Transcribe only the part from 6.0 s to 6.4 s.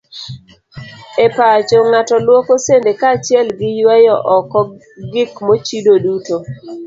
duto.